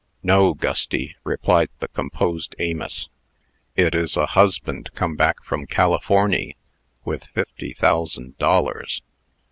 "No, 0.23 0.55
Gusty," 0.55 1.15
replied 1.23 1.69
the 1.77 1.87
composed 1.87 2.55
Amos; 2.57 3.07
"it 3.75 3.93
is 3.93 4.17
a 4.17 4.25
husband 4.25 4.89
come 4.95 5.15
back 5.15 5.43
from 5.43 5.67
Californy, 5.67 6.57
with 7.05 7.25
fifty 7.35 7.73
thousand 7.73 8.35
dollars." 8.39 9.03